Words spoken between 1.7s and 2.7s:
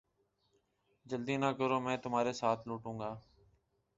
میں تمھارے ساتھ